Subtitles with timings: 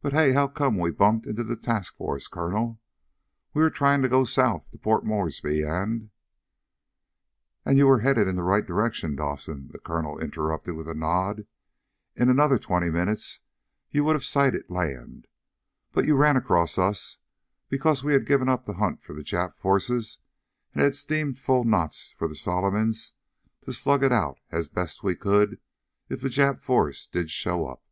[0.00, 0.32] But, hey!
[0.32, 2.80] How come we bumped into the task force, Colonel?
[3.52, 6.08] We were trying to get south to Port Moresby, and"
[7.66, 11.46] "And you were headed in the right direction, Dawson," the colonel interrupted with a nod.
[12.16, 13.40] "In another twenty minutes
[13.90, 15.26] you would have sighted land.
[15.92, 17.18] But you ran across us
[17.68, 19.90] because we had given up the hunt for the Jap force
[20.72, 23.12] and had steamed full knots for the Solomons
[23.66, 25.60] to slug it out as best we could
[26.08, 27.84] if the Jap force did show up.